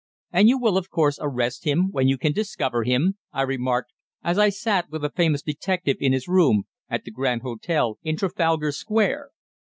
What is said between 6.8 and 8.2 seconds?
at the Grand Hotel in